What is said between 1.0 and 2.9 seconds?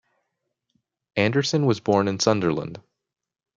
Anderson was born in Sunderland.